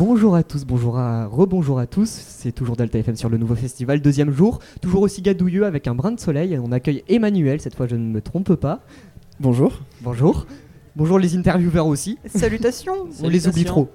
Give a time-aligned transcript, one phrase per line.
[0.00, 2.08] Bonjour à tous, bonjour à rebonjour à tous.
[2.08, 4.58] C'est toujours Delta FM sur le nouveau festival, deuxième jour.
[4.80, 6.58] Toujours aussi gadouilleux avec un brin de soleil.
[6.58, 8.80] On accueille Emmanuel, cette fois je ne me trompe pas.
[9.40, 9.82] Bonjour.
[10.00, 10.46] Bonjour.
[10.96, 12.18] Bonjour les intervieweurs aussi.
[12.24, 13.08] Salutations.
[13.22, 13.90] On les oublie trop.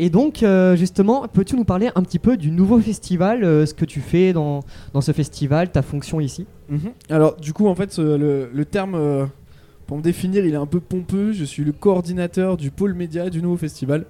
[0.00, 3.74] Et donc, euh, justement, peux-tu nous parler un petit peu du nouveau festival, euh, ce
[3.74, 6.46] que tu fais dans, dans ce festival, ta fonction ici?
[6.68, 6.90] Mhm.
[7.10, 9.24] Alors, du coup, en fait, euh, le, le terme, euh,
[9.86, 11.32] pour me définir, il est un peu pompeux.
[11.32, 14.06] Je suis le coordinateur du pôle média du nouveau festival.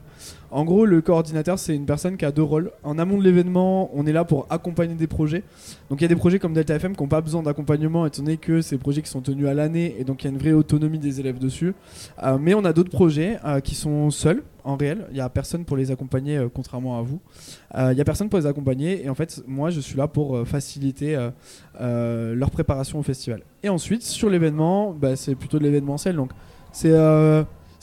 [0.50, 2.70] En gros, le coordinateur, c'est une personne qui a deux rôles.
[2.84, 5.42] En amont de l'événement, on est là pour accompagner des projets.
[5.90, 8.22] Donc, il y a des projets comme Delta FM qui n'ont pas besoin d'accompagnement, étant
[8.22, 10.32] donné que c'est des projets qui sont tenus à l'année et donc il y a
[10.32, 11.74] une vraie autonomie des élèves dessus.
[12.22, 15.06] Euh, mais on a d'autres projets euh, qui sont seuls, en réel.
[15.10, 17.20] Il n'y a personne pour les accompagner, euh, contrairement à vous.
[17.76, 19.04] Il n'y a personne pour les accompagner.
[19.04, 21.18] Et en fait, moi, je suis là pour faciliter
[21.80, 23.42] leur préparation au festival.
[23.64, 26.14] Et ensuite, sur l'événement, bah, c'est plutôt de l'événementiel.
[26.14, 26.30] Donc,
[26.70, 26.94] c'est.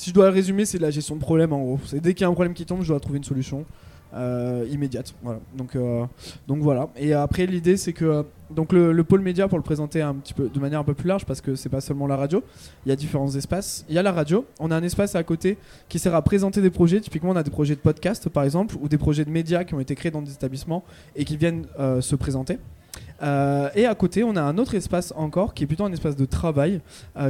[0.01, 1.79] Si je dois le résumer, c'est de la gestion de problème en gros.
[1.85, 3.65] C'est dès qu'il y a un problème qui tombe, je dois trouver une solution
[4.15, 5.13] euh, immédiate.
[5.21, 5.39] Voilà.
[5.55, 6.05] Donc, euh,
[6.47, 6.89] donc voilà.
[6.95, 10.15] Et après, l'idée, c'est que euh, donc le, le pôle média, pour le présenter un
[10.15, 12.43] petit peu de manière un peu plus large, parce que c'est pas seulement la radio.
[12.83, 13.85] Il y a différents espaces.
[13.89, 14.43] Il y a la radio.
[14.59, 16.99] On a un espace à côté qui sert à présenter des projets.
[16.99, 19.75] Typiquement, on a des projets de podcast, par exemple, ou des projets de médias qui
[19.75, 20.83] ont été créés dans des établissements
[21.15, 22.57] et qui viennent se présenter.
[23.21, 26.25] Et à côté, on a un autre espace encore qui est plutôt un espace de
[26.25, 26.81] travail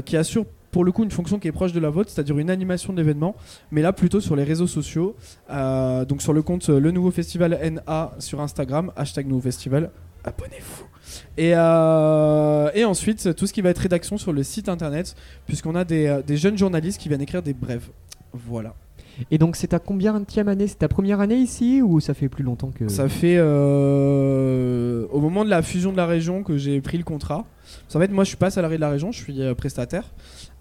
[0.06, 2.50] qui assure pour le coup une fonction qui est proche de la vôtre, c'est-à-dire une
[2.50, 3.36] animation de l'événement,
[3.72, 5.16] mais là plutôt sur les réseaux sociaux,
[5.50, 9.92] euh, donc sur le compte euh, Le Nouveau Festival NA sur Instagram, hashtag Nouveau Festival,
[10.24, 10.86] abonnez-vous.
[11.38, 15.76] Et, euh, et ensuite, tout ce qui va être rédaction sur le site internet, puisqu'on
[15.76, 17.90] a des jeunes journalistes qui viennent écrire des brèves.
[18.34, 18.76] Voilà.
[19.30, 20.68] Et donc, c'est ta combien de année?
[20.68, 22.88] C'est ta première année ici ou ça fait plus longtemps que.
[22.88, 27.04] Ça fait euh, au moment de la fusion de la région que j'ai pris le
[27.04, 27.46] contrat.
[27.72, 30.06] Parce qu'en fait, moi, je suis pas salarié de la région, je suis euh, prestataire.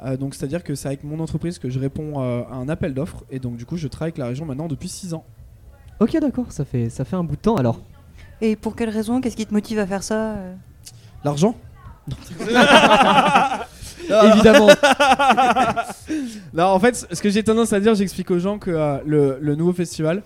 [0.04, 2.94] Euh, donc, c'est-à-dire que c'est avec mon entreprise que je réponds euh, à un appel
[2.94, 3.24] d'offres.
[3.30, 5.24] Et donc, du coup, je travaille avec la région maintenant depuis 6 ans.
[6.00, 7.80] Ok, d'accord, ça fait, ça fait un bout de temps alors.
[8.40, 9.20] Et pour quelle raison?
[9.20, 10.36] Qu'est-ce qui te motive à faire ça
[11.24, 11.54] L'argent
[14.10, 14.68] Évidemment.
[16.52, 19.38] Non, en fait, ce que j'ai tendance à dire, j'explique aux gens que euh, le,
[19.40, 20.22] le nouveau festival,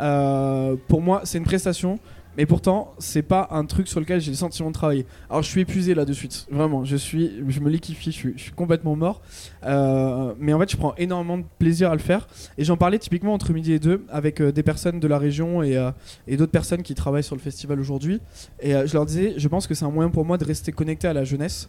[0.00, 2.00] euh, pour moi, c'est une prestation.
[2.38, 5.06] Mais pourtant, c'est pas un truc sur lequel j'ai le sentiment de travailler.
[5.28, 6.46] Alors, je suis épuisé là de suite.
[6.52, 9.20] Vraiment, je suis, je me liquifie, je suis, je suis complètement mort.
[9.64, 12.28] Euh, mais en fait, je prends énormément de plaisir à le faire.
[12.56, 15.64] Et j'en parlais typiquement entre midi et deux avec euh, des personnes de la région
[15.64, 15.90] et, euh,
[16.28, 18.20] et d'autres personnes qui travaillent sur le festival aujourd'hui.
[18.60, 21.08] Et je leur disais, je pense que c'est un moyen pour moi de rester connecté
[21.08, 21.68] à la jeunesse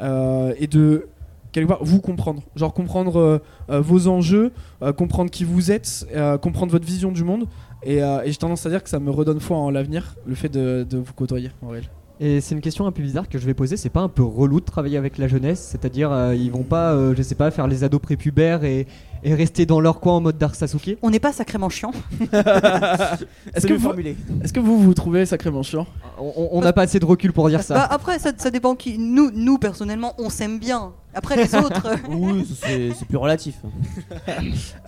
[0.00, 1.08] et de
[1.52, 2.42] quelque part vous comprendre.
[2.56, 3.38] Genre comprendre euh,
[3.70, 7.46] euh, vos enjeux, euh, comprendre qui vous êtes, euh, comprendre votre vision du monde.
[7.82, 10.34] Et, euh, et j'ai tendance à dire que ça me redonne foi en l'avenir, le
[10.34, 11.84] fait de, de vous côtoyer en réel.
[12.20, 13.76] Et c'est une question un peu bizarre que je vais poser.
[13.76, 15.60] C'est pas un peu relou de travailler avec la jeunesse?
[15.60, 18.88] C'est-à-dire, euh, ils vont pas, euh, je sais pas, faire les ados prépubères et,
[19.22, 21.92] et rester dans leur coin en mode Dark Sasuke On n'est pas sacrément chiant.
[23.54, 25.86] Est-ce que, vous, que vous vous trouvez sacrément chiant
[26.18, 27.74] On n'a pas assez de recul pour dire ça.
[27.74, 28.98] Bah, après, ça, ça dépend qui.
[28.98, 30.92] Nous, nous, personnellement, on s'aime bien.
[31.14, 31.86] Après, les autres.
[31.86, 33.56] euh, Oui, c'est plus relatif.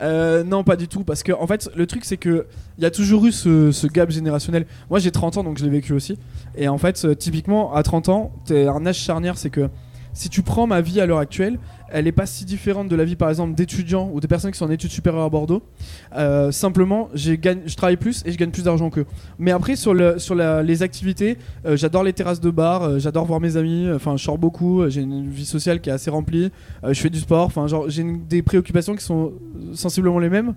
[0.03, 2.47] Euh, non, pas du tout, parce que en fait, le truc c'est que
[2.79, 4.67] il y a toujours eu ce, ce gap générationnel.
[4.89, 6.19] Moi, j'ai 30 ans, donc je l'ai vécu aussi.
[6.57, 9.69] Et en fait, euh, typiquement, à 30 ans, t'es un âge charnière, c'est que
[10.13, 11.59] si tu prends ma vie à l'heure actuelle,
[11.93, 14.59] elle est pas si différente de la vie, par exemple, d'étudiants ou de personnes qui
[14.59, 15.63] sont en études supérieures à Bordeaux.
[16.17, 19.07] Euh, simplement, je travaille plus et je gagne plus d'argent qu'eux.
[19.39, 23.57] Mais après, sur, les activités, euh, j'adore les terrasses de bar, euh, j'adore voir mes
[23.57, 26.51] amis, euh, enfin, je sors beaucoup, j'ai une vie sociale qui est assez remplie,
[26.87, 29.33] je fais du sport, enfin, j'ai des préoccupations qui sont
[29.75, 30.55] sensiblement les mêmes.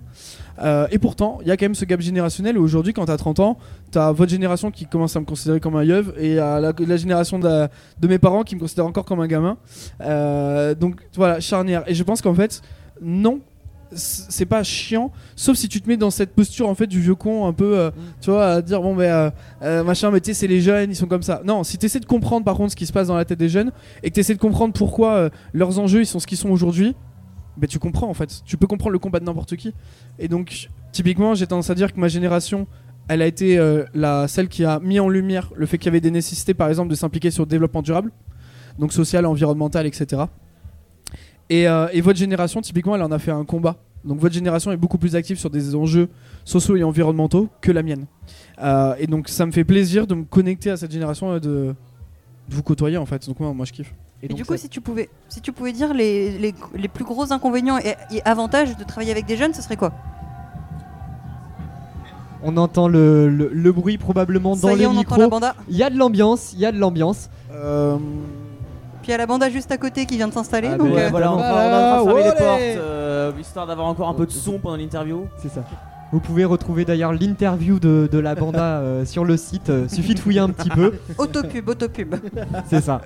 [0.90, 3.40] Et pourtant, il y a quand même ce gap générationnel où aujourd'hui, quand t'as 30
[3.40, 3.58] ans,
[3.90, 7.68] t'as votre génération qui commence à me considérer comme un yeuve et la, génération de,
[8.06, 9.56] mes parents qui me considèrent encore comme un gamin.
[10.78, 11.84] Donc voilà, charnière.
[11.86, 12.60] Et je pense qu'en fait,
[13.00, 13.40] non,
[13.92, 17.14] c'est pas chiant, sauf si tu te mets dans cette posture en fait du vieux
[17.14, 17.90] con un peu, euh,
[18.20, 19.30] tu vois, à dire bon ben euh,
[19.62, 21.40] euh, machin, mais tu sais, c'est les jeunes, ils sont comme ça.
[21.46, 23.38] Non, si tu essaies de comprendre par contre ce qui se passe dans la tête
[23.38, 26.26] des jeunes et que tu essaies de comprendre pourquoi euh, leurs enjeux ils sont ce
[26.26, 26.94] qu'ils sont aujourd'hui,
[27.56, 28.42] ben tu comprends en fait.
[28.44, 29.72] Tu peux comprendre le combat de n'importe qui.
[30.18, 32.66] Et donc, typiquement, j'ai tendance à dire que ma génération,
[33.08, 33.58] elle a été
[33.94, 36.68] la, celle qui a mis en lumière le fait qu'il y avait des nécessités, par
[36.68, 38.10] exemple, de s'impliquer sur le développement durable,
[38.78, 40.24] donc social, environnemental, etc.
[41.50, 43.76] Et, euh, et votre génération, typiquement, elle en a fait un combat.
[44.04, 46.08] Donc votre génération est beaucoup plus active sur des enjeux
[46.44, 48.04] sociaux et environnementaux que la mienne.
[48.62, 51.74] Euh, et donc ça me fait plaisir de me connecter à cette génération et de,
[52.48, 53.26] de vous côtoyer en fait.
[53.26, 53.94] Donc moi, moi je kiffe.
[54.22, 56.88] Et, donc, du coup, ça- si tu pouvais, si tu pouvais dire les, les, les
[56.88, 59.92] plus gros inconvénients et, et avantages de travailler avec des jeunes, ce serait quoi?
[62.42, 65.20] On entend le, le- le bruit probablement dans Ça y est, les on entend micros.
[65.20, 65.54] la banda.
[65.70, 67.30] Il y a de l'ambiance, il y a de l'ambiance.
[67.52, 67.96] Euh,
[69.04, 70.68] Puis il y a la banda juste à côté qui vient de s'installer.
[70.72, 73.86] Ah, donc, ben, euh, voilà, on, va- on va fermer les portes, euh, histoire d'avoir
[73.86, 75.26] encore un peu de son pendant l'interview.
[75.42, 75.62] C'est ça.
[76.10, 79.68] Vous pouvez retrouver d'ailleurs l'interview de, de la banda euh, sur le site.
[79.68, 80.94] euh, suffit de fouiller un petit peu.
[81.18, 82.14] Autopub, autopub.
[82.70, 83.02] C'est ça.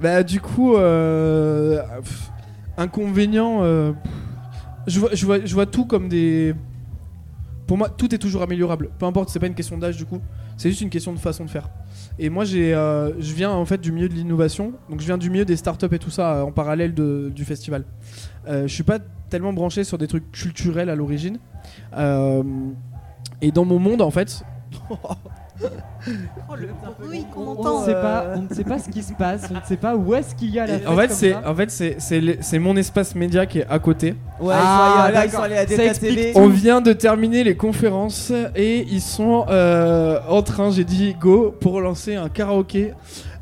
[0.00, 2.30] Bah du coup, euh, pff,
[2.76, 4.12] inconvénient, euh, pff,
[4.86, 6.54] je, vois, je, vois, je vois tout comme des...
[7.66, 8.90] Pour moi, tout est toujours améliorable.
[8.96, 10.20] Peu importe, c'est pas une question d'âge du coup,
[10.56, 11.68] c'est juste une question de façon de faire.
[12.22, 15.16] Et moi, j'ai, euh, je viens en fait du milieu de l'innovation, donc je viens
[15.16, 17.84] du milieu des startups et tout ça euh, en parallèle du festival.
[18.46, 18.98] Euh, je suis pas
[19.30, 21.38] tellement branché sur des trucs culturels à l'origine.
[21.96, 22.42] Euh,
[23.40, 24.42] et dans mon monde, en fait,
[26.48, 26.68] Oh, le
[26.98, 27.80] bruit qu'on On entend.
[27.80, 29.76] ne sait euh, pas, on ne sait pas ce qui se passe, on ne sait
[29.76, 31.42] pas où est-ce qu'il y a la fête en fait, c'est ça.
[31.46, 34.14] en fait c'est c'est le- c'est mon espace média qui est à côté.
[34.40, 35.44] Ouais, Ah, ils sont allés, là, ils sont d'accord.
[35.44, 36.32] allés à Ça Delta explique TV.
[36.36, 41.54] On vient de terminer les conférences et ils sont euh, en train, j'ai dit go,
[41.60, 42.94] pour lancer un karaoké.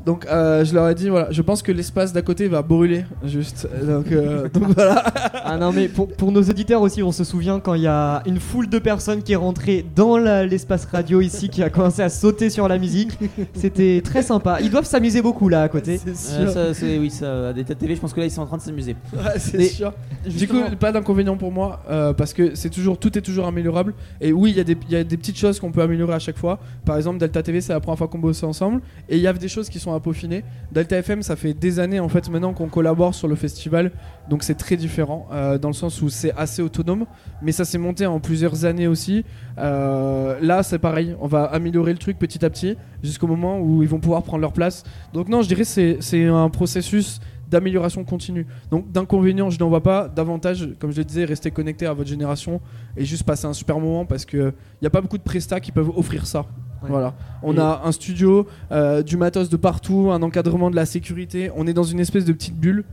[0.09, 3.05] Donc euh, je leur ai dit voilà, je pense que l'espace d'à côté va brûler
[3.23, 3.67] juste.
[3.87, 5.03] Donc, euh, donc voilà.
[5.45, 8.23] Ah non mais pour, pour nos auditeurs aussi, on se souvient quand il y a
[8.25, 12.09] une foule de personnes qui est rentrée dans l'espace radio ici, qui a commencé à
[12.09, 13.11] sauter sur la musique.
[13.53, 14.57] C'était très sympa.
[14.61, 15.99] Ils doivent s'amuser beaucoup là à côté.
[15.99, 16.51] C'est Euh, sûr.
[16.53, 18.57] ça, c'est- oui, ça, à Delta TV, je pense que là ils sont en train
[18.57, 18.95] de s'amuser.
[19.13, 19.93] Ouais, c'est Mais- sûr.
[20.27, 23.93] Du coup, pas d'inconvénient pour moi euh, parce que c'est toujours tout est toujours améliorable.
[24.21, 26.15] Et oui, il y, a des- il y a des petites choses qu'on peut améliorer
[26.15, 26.57] à chaque fois.
[26.83, 29.33] Par exemple, Delta TV, c'est la première fois qu'on bosse ensemble et il y a
[29.33, 30.43] des choses qui sont à peaufiner.
[30.71, 33.91] Delta FM, ça fait des années en fait maintenant qu'on collabore sur le festival,
[34.29, 37.05] donc c'est très différent euh, dans le sens où c'est assez autonome,
[37.41, 39.25] mais ça s'est monté en plusieurs années aussi.
[39.57, 43.83] Euh, là, c'est pareil, on va améliorer le truc petit à petit jusqu'au moment où
[43.83, 44.83] ils vont pouvoir prendre leur place.
[45.13, 47.19] Donc non, je dirais c'est c'est un processus
[47.49, 48.45] d'amélioration continue.
[48.71, 50.07] Donc d'inconvénients, je n'en vois pas.
[50.07, 52.61] Davantage, comme je le disais, rester connecté à votre génération
[52.95, 55.59] et juste passer un super moment parce que il n'y a pas beaucoup de prestats
[55.59, 56.45] qui peuvent offrir ça.
[56.83, 56.89] Ouais.
[56.89, 57.13] Voilà.
[57.43, 61.51] On Et- a un studio, euh, du matos de partout, un encadrement de la sécurité.
[61.55, 62.83] On est dans une espèce de petite bulle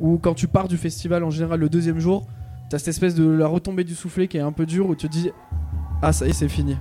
[0.00, 2.26] où quand tu pars du festival en général le deuxième jour,
[2.70, 5.06] t'as cette espèce de la retombée du soufflet qui est un peu dure où tu
[5.06, 5.30] te dis
[6.02, 6.76] ah ça y est c'est fini.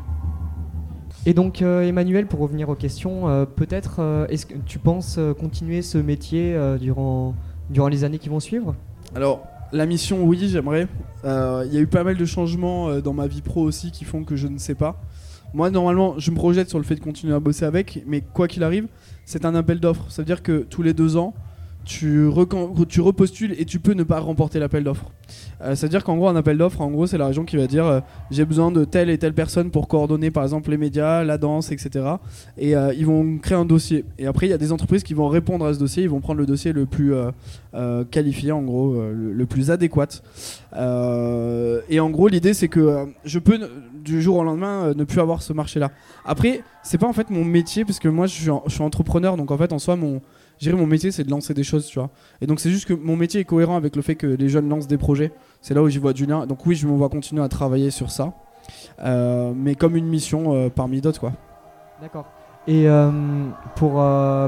[1.27, 5.81] Et donc euh, Emmanuel, pour revenir aux questions, euh, peut-être est-ce que tu penses continuer
[5.81, 7.33] ce métier durant,
[7.69, 8.75] durant les années qui vont suivre?
[9.15, 10.87] Alors, la mission, oui, j'aimerais.
[11.23, 13.91] Euh, Il y a eu pas mal de changements euh, dans ma vie pro aussi
[13.91, 15.01] qui font que je ne sais pas.
[15.55, 18.49] Moi, normalement, je me projette sur le fait de continuer à bosser avec, mais quoi
[18.49, 18.89] qu'il arrive,
[19.23, 20.11] c'est un appel d'offres.
[20.11, 21.33] Ça veut dire que tous les deux ans,
[21.85, 22.29] tu,
[22.89, 25.11] tu repostules et tu peux ne pas remporter l'appel d'offres.
[25.61, 27.85] Euh, C'est-à-dire qu'en gros, un appel d'offres, en gros, c'est la région qui va dire
[27.85, 27.99] euh,
[28.31, 31.71] j'ai besoin de telle et telle personne pour coordonner, par exemple, les médias, la danse,
[31.71, 32.05] etc.
[32.57, 34.03] Et euh, ils vont créer un dossier.
[34.17, 36.03] Et après, il y a des entreprises qui vont répondre à ce dossier.
[36.03, 37.13] Ils vont prendre le dossier le plus
[38.11, 40.21] qualifié, en gros, le, plus adéquat.
[40.73, 43.59] Et en gros, l'idée, c'est que je peux,
[44.03, 45.91] du jour au lendemain, ne plus avoir ce marché-là.
[46.25, 49.37] Après, c'est pas en fait mon métier, parce que moi, je suis, je suis entrepreneur.
[49.37, 50.21] Donc, en fait, en soi, mon.
[50.59, 52.09] Je dirais mon métier c'est de lancer des choses tu vois.
[52.41, 54.69] Et donc c'est juste que mon métier est cohérent avec le fait que les jeunes
[54.69, 55.31] lancent des projets.
[55.61, 56.45] C'est là où j'y vois du lien.
[56.45, 58.33] Donc oui je me vois continuer à travailler sur ça.
[59.03, 61.33] Euh, mais comme une mission euh, parmi d'autres quoi.
[62.01, 62.25] D'accord.
[62.67, 63.11] Et euh,
[63.75, 64.03] pour,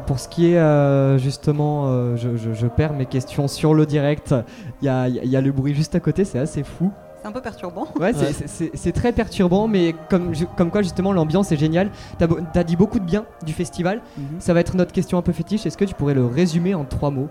[0.07, 4.33] pour ce qui est justement, je, je- perds mes questions sur le direct,
[4.81, 6.91] il y a, y a le bruit juste à côté, c'est assez fou.
[7.27, 7.87] C'est un peu perturbant.
[7.99, 11.89] Ouais, c'est- très perturbant, mais comme, quoi justement l'ambiance est géniale.
[12.17, 14.01] T'as t'as dit beaucoup de bien du festival,
[14.39, 16.85] ça va être notre question un peu fétiche, est-ce que tu pourrais le résumer en
[16.85, 17.27] trois mots?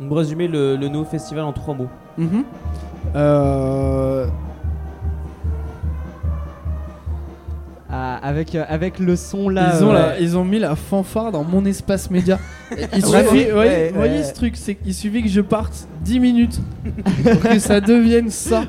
[0.00, 1.88] On peut résumer le, le nouveau festival en trois mots.
[2.18, 2.42] Mhm.
[3.14, 4.26] Euh,
[7.92, 9.72] Ah, avec, euh, avec le son là.
[9.76, 12.38] ils, ont euh, la- ils ont mis la fanfare dans mon espace média.
[12.94, 14.22] Il suffit- ouais, voyez, ouais, voyez ouais.
[14.22, 16.60] ce truc, c'est qu'il suffit que je parte 10 minutes
[17.24, 18.62] pour que ça devienne ça.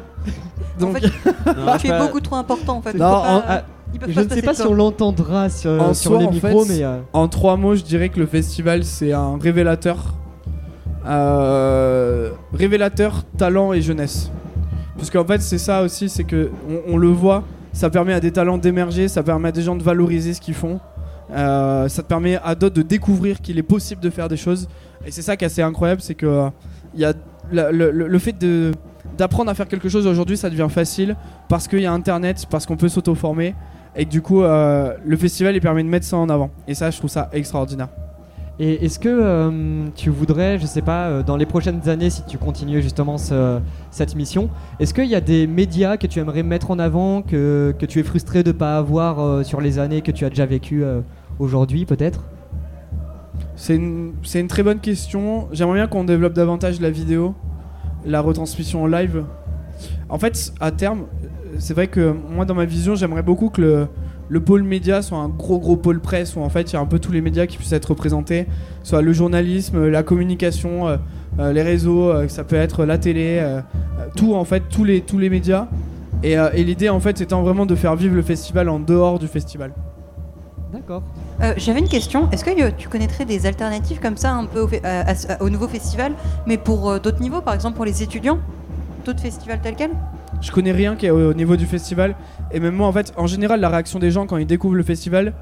[0.80, 1.08] Donc, en fait,
[1.46, 2.94] Non, tu je es pas- beaucoup trop important en fait.
[2.96, 3.64] Non, en- pas-
[4.08, 6.74] Je ne sais pas si on l'entendra sur, En sur soi, les en micros, fait,
[6.78, 6.84] mais.
[6.84, 10.16] euh, en trois mots, je dirais que le festival c'est un révélateur.
[11.06, 14.32] Euh, révélateur, talent et jeunesse.
[14.98, 18.20] Parce qu'en fait, c'est ça aussi, c'est que on, on le voit, ça permet à
[18.20, 20.80] des talents d'émerger, ça permet à des gens de valoriser ce qu'ils font.
[21.34, 24.68] Euh, ça te permet à d'autres de découvrir qu'il est possible de faire des choses.
[25.06, 27.14] Et c'est ça qui est assez incroyable, c'est que euh,
[27.52, 28.36] le, le- fait
[29.18, 31.16] d'apprendre à faire quelque chose aujourd'hui, ça devient facile
[31.48, 33.56] parce qu'il y a Internet, parce qu'on peut s'auto-former.
[33.96, 36.50] Et que du coup, euh, le festival il permet de mettre ça en avant.
[36.68, 37.90] Et ça, je trouve ça extraordinaire.
[38.64, 42.24] Et est-ce que euh, tu voudrais, je sais pas, euh, dans les prochaines années, si
[42.26, 46.44] tu continues justement ce- cette mission, est-ce qu'il y a des médias que tu aimerais
[46.44, 49.80] mettre en avant, que, que tu es frustré de ne pas avoir euh, sur les
[49.80, 50.84] années que tu as déjà vécues
[51.40, 52.22] aujourd'hui peut-être?
[53.56, 55.48] C'est une, une très bonne question.
[55.52, 57.34] J'aimerais bien qu'on développe davantage la vidéo,
[58.06, 59.24] la retransmission en live.
[60.08, 61.06] En fait, à terme,
[61.58, 63.88] c'est vrai que moi, dans ma vision, j'aimerais beaucoup que le,
[64.32, 66.80] le pôle média soit un gros gros pôle presse où en fait il y a
[66.80, 68.48] un peu tous les médias qui puissent être représentés,
[68.82, 70.98] soit le journalisme, la communication, euh,
[71.40, 74.86] euh, les réseaux, euh, ça peut être la télé, euh, euh, tout en fait, tous
[74.86, 75.68] les, tous les médias
[76.24, 79.20] Et, euh, et l'idée en fait étant vraiment de faire vivre le festival en dehors
[79.20, 79.74] du festival.
[80.72, 81.04] D'accord.
[81.42, 82.30] Euh, J'avais une question.
[82.32, 84.70] Est-ce que euh, tu connaîtrais des alternatives comme ça un peu au,
[85.46, 86.14] au nouveau festival,
[86.48, 88.40] mais pour euh, d'autres niveaux, par exemple pour les étudiants?
[89.04, 89.92] D'autres festivals tels quels?
[90.42, 92.16] Je connais rien qui est au au niveau du festival.
[92.52, 94.84] Et même moi, en fait, en général, la réaction des gens quand ils découvrent le
[94.84, 95.34] festival,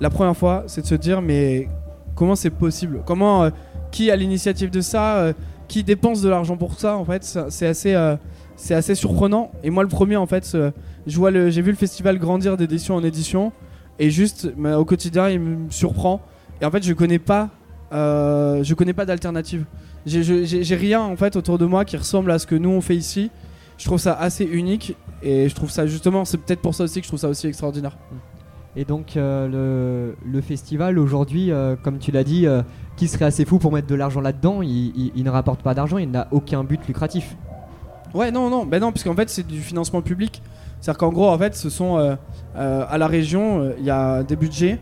[0.00, 1.68] la première fois, c'est de se dire mais
[2.14, 3.02] comment c'est possible?
[3.06, 3.50] Comment euh,
[3.90, 5.16] qui a l'initiative de ça?
[5.18, 5.32] Euh,
[5.68, 8.16] Qui dépense de l'argent pour ça En fait, c'est assez, euh,
[8.56, 9.50] c'est assez surprenant.
[9.64, 10.56] Et moi, le premier, en fait,
[11.06, 13.52] je vois le, j'ai vu le festival grandir d'édition en édition,
[13.98, 16.20] et juste, au quotidien, il me surprend.
[16.60, 17.48] Et en fait, je connais pas,
[17.90, 19.64] je connais pas d'alternative.
[20.06, 22.96] J'ai rien en fait autour de moi qui ressemble à ce que nous on fait
[22.96, 23.30] ici.
[23.78, 27.00] Je trouve ça assez unique et je trouve ça justement, c'est peut-être pour ça aussi
[27.00, 27.96] que je trouve ça aussi extraordinaire.
[28.74, 32.62] Et donc euh, le, le festival aujourd'hui, euh, comme tu l'as dit, euh,
[32.96, 35.74] qui serait assez fou pour mettre de l'argent là-dedans, il, il- il ne rapporte pas
[35.74, 37.36] d'argent, il n'a aucun but lucratif.
[38.14, 40.42] Ouais, non, non, ben non, puisqu'en fait c'est du financement public.
[40.80, 41.96] C'est-à-dire qu'en gros, en fait, ce sont
[42.54, 44.78] à la région, il y a des budgets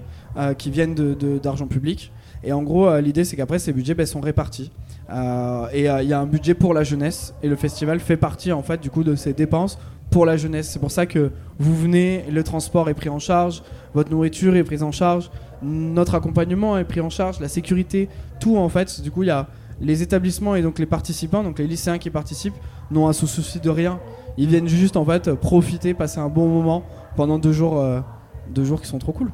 [0.58, 2.12] qui viennent de- de- d'argent public.
[2.42, 4.70] Et en gros, l'idée c'est qu'après ces budgets ben, sont répartis.
[5.10, 8.16] Euh, et euh, il y a un budget pour la jeunesse et le festival fait
[8.16, 9.78] partie en fait du coup de ces dépenses
[10.10, 10.70] pour la jeunesse.
[10.70, 14.64] C'est pour ça que vous venez, le transport est pris en charge, votre nourriture est
[14.64, 15.30] prise en charge,
[15.62, 18.08] notre accompagnement est pris en charge, la sécurité,
[18.40, 19.00] tout en fait.
[19.02, 19.48] Du coup, il y a
[19.80, 22.54] les établissements et donc les participants, donc les lycéens qui participent,
[22.90, 23.98] n'ont un souci de rien.
[24.36, 26.84] Ils viennent juste en fait profiter, passer un bon moment
[27.16, 28.00] pendant deux jours, euh,
[28.48, 29.30] deux jours qui sont trop cool.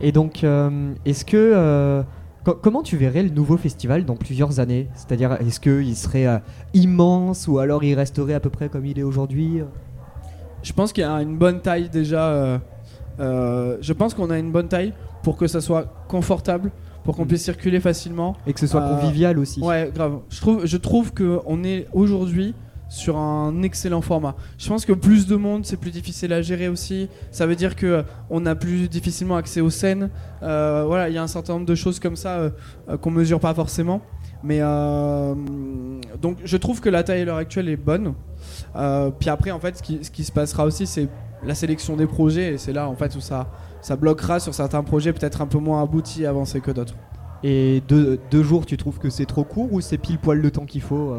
[0.00, 2.04] Et donc, euh, est-ce que.
[2.46, 4.88] Co- comment tu verrais le nouveau festival dans plusieurs années?
[4.94, 6.38] C'est-à-dire, est-ce qu'il serait euh,
[6.74, 9.60] immense ou alors il resterait à peu près comme il est aujourd'hui?
[10.62, 12.28] Je pense qu'il y a une bonne taille déjà.
[12.28, 12.58] euh,
[13.20, 16.70] euh, je pense qu'on a une bonne taille pour que ça soit confortable,
[17.04, 17.28] pour qu'on Mm.
[17.28, 18.36] puisse circuler facilement.
[18.46, 20.18] Et que ce soit convivial aussi Ouais, grave.
[20.30, 22.54] Je trouve, je trouve que on est aujourd'hui
[22.88, 24.36] sur un excellent format.
[24.58, 27.08] Je pense que plus de monde, c'est plus difficile à gérer aussi.
[27.30, 30.10] Ça veut dire que euh, on a plus difficilement accès aux scènes.
[30.42, 32.50] Euh, voilà, il y a un certain nombre de choses comme ça euh,
[32.88, 34.02] euh, qu'on mesure pas forcément.
[34.44, 35.34] Mais euh,
[36.22, 38.14] donc, je trouve que la taille à l'heure actuelle est bonne.
[39.18, 41.08] Puis après, en fait, ce qui, ce qui se passera aussi, c'est
[41.44, 42.54] la sélection des projets.
[42.54, 43.50] Et c'est là, en fait, où ça,
[43.80, 46.94] ça bloquera sur certains projets peut-être un peu moins aboutis, avancés que d'autres.
[47.42, 50.50] Et deux, deux jours, tu trouves que c'est trop court ou c'est pile poil le
[50.50, 51.16] temps qu'il faut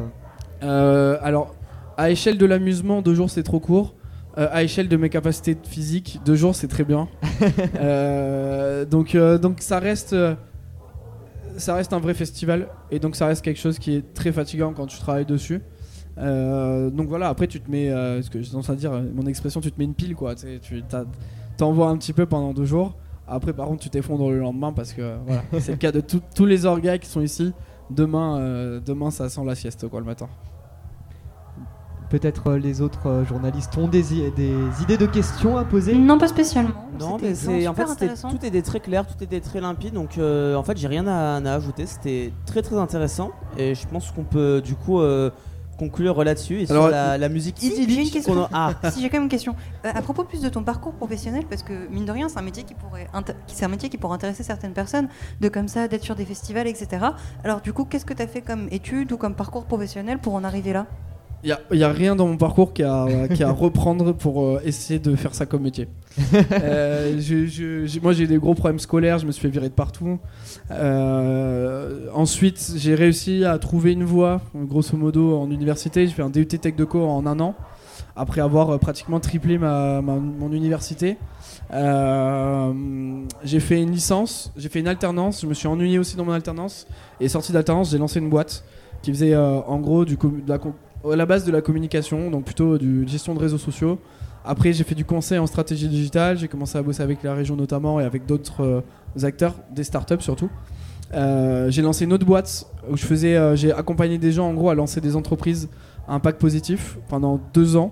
[0.64, 1.54] Euh, alors,
[1.98, 3.96] à échelle de l'amusement, deux jours c'est trop court.
[4.38, 7.08] Euh, à échelle de mes capacités physiques, deux jours c'est très bien.
[7.80, 10.16] Euh, donc, euh, donc ça reste,
[11.58, 14.74] ça reste un vrai festival et donc ça reste quelque chose qui est très fatigant
[14.74, 15.62] quand tu travailles dessus.
[16.18, 17.90] Donc voilà, après tu te mets,
[18.22, 20.36] ce que j'ai tendance à dire, mon expression, tu te mets une pile quoi.
[20.36, 20.84] Tu
[21.58, 22.96] t'envoies un petit peu pendant deux jours.
[23.28, 26.22] Après, par contre, tu t'effondres le lendemain parce que voilà, c'est le cas de tout-
[26.34, 27.54] tous les orgas qui sont ici.
[27.90, 30.28] Demain, demain, ça sent la sieste quoi le matin.
[32.10, 35.94] Peut-être euh, les autres euh, journalistes ont des, des idées de questions à poser?
[35.94, 36.72] Non, pas spécialement.
[37.00, 37.86] Non, mais c'est en fait
[38.30, 41.36] tout était très clair, tout était très limpide, donc euh, en fait j'ai rien à,
[41.38, 41.86] à ajouter.
[41.86, 45.30] C'était très très intéressant et je pense qu'on peut du coup euh,
[45.78, 48.18] conclure là-dessus et Alors, sur la, la musique si, j'ai une idyllique
[48.54, 48.72] a.
[48.82, 49.56] Ah, Si j'ai quand même une question.
[49.86, 52.42] Euh, à propos plus de ton parcours professionnel, parce que mine de rien, c'est un
[52.42, 53.08] métier qui pourrait,
[53.48, 55.08] c'est un métier qui pourrait intéresser certaines personnes,
[55.42, 57.06] de comme ça, d'être sur des festivals, etc.
[57.44, 60.34] Alors du coup, qu'est-ce que tu as fait comme études ou comme parcours professionnel pour
[60.36, 60.88] en arriver là?
[61.44, 64.60] Il n'y a, rien dans mon parcours qui a, qui a à reprendre pour euh,
[64.66, 65.88] essayer de faire ça comme métier.
[66.52, 69.50] Euh, je- je- j'ai- moi j'ai eu des gros problèmes scolaires, je me suis fait
[69.50, 70.18] virer de partout.
[70.72, 76.08] Euh, ensuite j'ai réussi à trouver une voie, grosso modo en université.
[76.08, 77.54] J'ai fait un DUT Tech de Co en un an,
[78.16, 81.18] après avoir pratiquement triplé ma, ma- mon université.
[83.44, 86.34] J'ai fait une licence, j'ai fait une alternance, je me suis ennuyé aussi dans mon
[86.34, 86.88] alternance.
[87.20, 88.64] Et sorti d'alternance, j'ai lancé une boîte
[89.04, 90.58] qui faisait en gros du de la,
[91.04, 94.00] à la base de la communication, donc plutôt du gestion de réseaux sociaux.
[94.48, 96.38] Après, j'ai fait du conseil en stratégie digitale.
[96.38, 100.22] J'ai commencé à bosser avec la région notamment et avec d'autres euh, acteurs, des startups
[100.22, 100.50] surtout.
[101.14, 104.76] Euh, j'ai lancé une autre boîte où euh, j'ai accompagné des gens en gros à
[104.76, 105.70] lancer des entreprises
[106.08, 107.92] à impact positif pendant deux ans.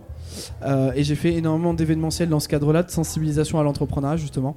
[0.96, 4.56] Et j'ai fait énormément d'événementiels dans ce cadre-là, de sensibilisation à l'entrepreneuriat justement.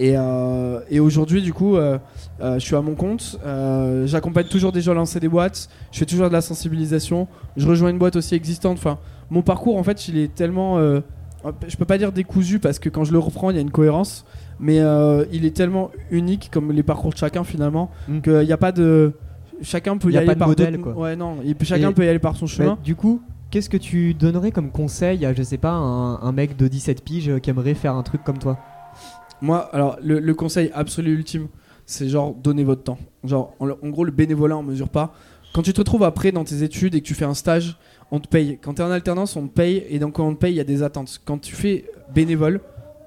[0.00, 1.98] Et, euh, et aujourd'hui, du coup, euh,
[2.40, 3.38] euh, je suis à mon compte.
[4.06, 5.68] J'accompagne toujours des gens à lancer des boîtes.
[5.92, 7.28] Je fais toujours de la sensibilisation.
[7.58, 8.78] Je rejoins une boîte aussi existante.
[8.78, 8.98] Enfin,
[9.30, 10.78] mon parcours, en fait, il est tellement.
[10.80, 13.70] je peux pas dire décousu parce que quand je le reprends, il y a une
[13.70, 14.24] cohérence.
[14.58, 14.78] Mais
[15.32, 18.20] il est tellement unique, comme les parcours de chacun finalement, Mm.
[18.20, 19.12] qu'il n'y a pas de.
[19.62, 20.94] Chacun peut y, Y a aller pas de par modèle, quoi.
[20.96, 21.36] Ouais, non.
[21.44, 22.70] et chacun Et- peut y aller par son chemin.
[22.70, 26.32] Bah, du coup, qu'est-ce que tu donnerais comme conseil à, je sais pas, un, un
[26.32, 28.58] mec de 17 piges qui aimerait faire un truc comme toi?
[29.42, 31.48] Moi, alors, le, conseil absolu ultime,
[31.86, 32.98] c'est genre, donnez votre temps.
[33.24, 35.14] Genre, en, gros, le bénévolat, on mesure pas.
[35.54, 37.76] quand tu te retrouves après dans tes études et que tu fais un stage,
[38.10, 38.58] on te paye.
[38.62, 40.56] Quand tu es en alternance, on te paye et donc quand on te paye, il
[40.56, 41.20] y a des attentes.
[41.24, 42.60] Quand tu fais bénévole,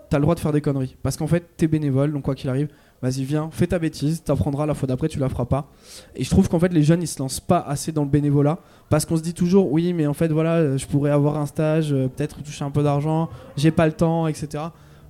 [0.10, 2.24] tu as le droit de faire des conneries parce qu'en fait, tu es bénévole, donc
[2.24, 2.70] quoi qu'il arrive,
[3.02, 5.68] vas-y, viens, fais ta bêtise, t'apprendras la fois d'après, tu la feras pas.
[6.16, 8.60] Et je trouve qu'en fait, les jeunes, ils se lancent pas assez dans le bénévolat
[8.90, 11.92] parce qu'on se dit toujours, oui, mais en fait, voilà, je pourrais avoir un stage,
[11.92, 14.63] euh, peut-être toucher un peu d'argent, j'ai pas le temps, etc.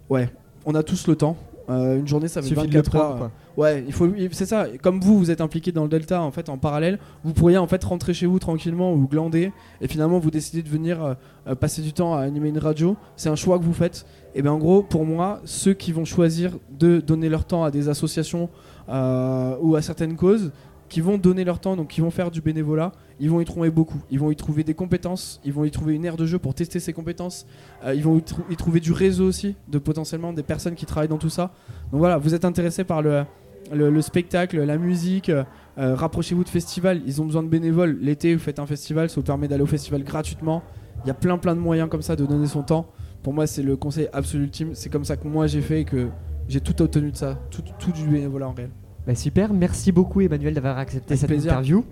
[0.10, 0.30] Ouais,
[0.66, 1.38] on a tous le temps.
[1.70, 3.18] Euh, une journée, ça fait Suffit de 24 le prendre, heures.
[3.18, 3.32] quoi.
[3.56, 4.66] Ouais, il faut, c'est ça.
[4.82, 7.68] Comme vous, vous êtes impliqué dans le Delta en fait en parallèle, vous pourriez en
[7.68, 11.14] fait rentrer chez vous tranquillement ou glander et finalement vous décidez de venir euh,
[11.48, 12.98] euh, passer du temps à animer une radio.
[13.16, 14.06] C'est un choix que vous faites.
[14.36, 17.72] Et bien en gros, pour moi, ceux qui vont choisir de donner leur temps à
[17.72, 18.50] des associations
[18.90, 20.52] euh, ou à certaines causes,
[20.94, 23.72] qui vont donner leur temps, donc qui vont faire du bénévolat, ils vont y trouver
[23.72, 23.98] beaucoup.
[24.12, 26.54] Ils vont y trouver des compétences, ils vont y trouver une aire de jeu pour
[26.54, 27.48] tester ces compétences,
[27.84, 30.86] euh, ils vont y, trou- y trouver du réseau aussi, de potentiellement des personnes qui
[30.86, 31.52] travaillent dans tout ça.
[31.92, 35.44] Donc voilà, vous êtes intéressé par le spectacle, la musique, euh,
[35.80, 37.98] euh, rapprochez-vous de festivals, ils ont besoin de bénévoles.
[38.00, 40.62] L'été, vous faites un festival, ça vous permet d'aller au festival gratuitement.
[41.04, 42.86] Il y a plein plein de moyens comme ça de donner son temps.
[43.24, 44.76] Pour moi, c'est le conseil absolu ultime.
[44.76, 46.10] C'est comme ça que moi j'ai fait et que
[46.48, 48.70] j'ai tout obtenu de ça, tout, tout du bénévolat en réel.
[49.06, 51.52] Bah, super, merci beaucoup Emmanuel d'avoir accepté Avec cette plaisir.
[51.52, 51.84] interview.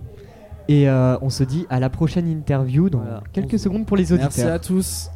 [0.68, 3.22] Et euh, on se dit à la prochaine interview dans Voilà.
[3.32, 4.30] quelques On- secondes pour les auditeurs.
[4.36, 5.10] Merci à tous.